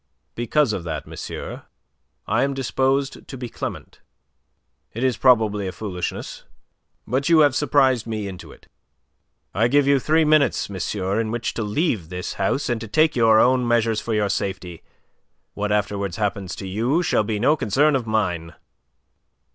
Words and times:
"Because 0.33 0.73
of 0.73 0.83
that, 0.85 1.05
monsieur, 1.05 1.65
I 2.25 2.41
am 2.41 2.55
disposed 2.55 3.27
to 3.27 3.37
be 3.37 3.47
clement. 3.49 4.01
It 4.93 5.03
is 5.03 5.15
probably 5.15 5.67
a 5.67 5.71
foolishness. 5.71 6.43
But 7.05 7.29
you 7.29 7.41
have 7.41 7.53
surprised 7.55 8.07
me 8.07 8.27
into 8.27 8.51
it. 8.51 8.67
I 9.53 9.67
give 9.67 9.85
you 9.85 9.99
three 9.99 10.25
minutes, 10.25 10.71
monsieur, 10.71 11.19
in 11.19 11.29
which 11.29 11.53
to 11.53 11.61
leave 11.61 12.09
this 12.09 12.33
house, 12.41 12.67
and 12.67 12.81
to 12.81 12.87
take 12.87 13.15
your 13.15 13.39
own 13.39 13.67
measures 13.67 14.01
for 14.01 14.15
your 14.15 14.29
safety. 14.29 14.81
What 15.53 15.71
afterwards 15.71 16.17
happens 16.17 16.55
to 16.55 16.67
you 16.67 17.03
shall 17.03 17.23
be 17.23 17.39
no 17.39 17.55
concern 17.55 17.95
of 17.95 18.07
mine." 18.07 18.55